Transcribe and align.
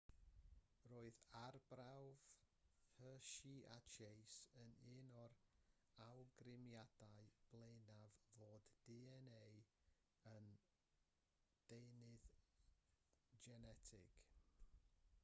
roedd 0.91 1.17
arbrawf 1.39 2.21
hershey 3.01 3.51
a 3.73 3.75
chase 3.95 4.39
yn 4.63 4.71
un 4.93 5.11
o'r 5.23 5.35
awgrymiadau 6.05 7.29
blaenaf 7.51 8.17
fod 8.31 8.69
dna 8.89 9.39
yn 10.31 10.47
ddeunydd 11.69 12.27
genetig 13.47 14.19